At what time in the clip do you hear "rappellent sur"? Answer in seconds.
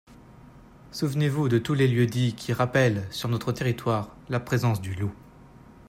2.53-3.29